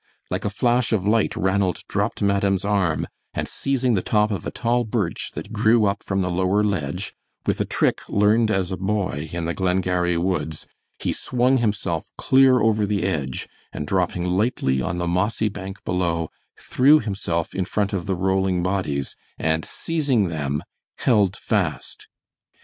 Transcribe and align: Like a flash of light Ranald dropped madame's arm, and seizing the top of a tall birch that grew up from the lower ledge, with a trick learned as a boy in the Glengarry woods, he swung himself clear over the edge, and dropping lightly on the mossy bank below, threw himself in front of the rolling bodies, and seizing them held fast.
Like 0.31 0.45
a 0.45 0.49
flash 0.49 0.91
of 0.93 1.07
light 1.07 1.35
Ranald 1.35 1.83
dropped 1.87 2.23
madame's 2.23 2.65
arm, 2.65 3.05
and 3.35 3.47
seizing 3.47 3.93
the 3.93 4.01
top 4.01 4.31
of 4.31 4.47
a 4.47 4.49
tall 4.49 4.83
birch 4.83 5.31
that 5.33 5.53
grew 5.53 5.85
up 5.85 6.01
from 6.01 6.21
the 6.21 6.31
lower 6.31 6.63
ledge, 6.63 7.13
with 7.45 7.61
a 7.61 7.65
trick 7.65 8.01
learned 8.09 8.49
as 8.49 8.71
a 8.71 8.77
boy 8.77 9.29
in 9.31 9.45
the 9.45 9.53
Glengarry 9.53 10.17
woods, 10.17 10.65
he 10.97 11.13
swung 11.13 11.57
himself 11.59 12.09
clear 12.17 12.61
over 12.61 12.87
the 12.87 13.03
edge, 13.03 13.47
and 13.71 13.85
dropping 13.85 14.25
lightly 14.25 14.81
on 14.81 14.97
the 14.97 15.07
mossy 15.07 15.49
bank 15.49 15.83
below, 15.85 16.31
threw 16.57 16.99
himself 16.99 17.53
in 17.53 17.65
front 17.65 17.93
of 17.93 18.07
the 18.07 18.15
rolling 18.15 18.63
bodies, 18.63 19.15
and 19.37 19.63
seizing 19.63 20.29
them 20.29 20.63
held 20.97 21.35
fast. 21.37 22.07